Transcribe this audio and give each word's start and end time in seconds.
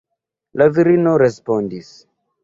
La 0.61 0.67
virino 0.77 1.13
respondis: 1.23 1.91